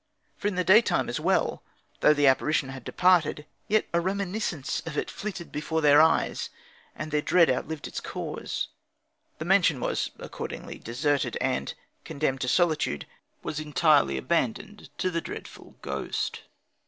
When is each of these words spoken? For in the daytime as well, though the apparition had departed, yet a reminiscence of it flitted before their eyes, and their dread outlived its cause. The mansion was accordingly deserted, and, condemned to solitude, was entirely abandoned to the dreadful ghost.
For 0.35 0.47
in 0.47 0.55
the 0.55 0.63
daytime 0.63 1.09
as 1.09 1.19
well, 1.19 1.61
though 1.99 2.15
the 2.15 2.25
apparition 2.25 2.69
had 2.69 2.83
departed, 2.83 3.45
yet 3.67 3.87
a 3.93 3.99
reminiscence 4.01 4.79
of 4.87 4.97
it 4.97 5.11
flitted 5.11 5.51
before 5.51 5.79
their 5.81 6.01
eyes, 6.01 6.49
and 6.95 7.11
their 7.11 7.21
dread 7.21 7.51
outlived 7.51 7.87
its 7.87 7.99
cause. 7.99 8.69
The 9.37 9.45
mansion 9.45 9.79
was 9.79 10.09
accordingly 10.17 10.79
deserted, 10.79 11.37
and, 11.39 11.75
condemned 12.03 12.41
to 12.41 12.47
solitude, 12.47 13.05
was 13.43 13.59
entirely 13.59 14.17
abandoned 14.17 14.89
to 14.97 15.11
the 15.11 15.21
dreadful 15.21 15.75
ghost. 15.83 16.41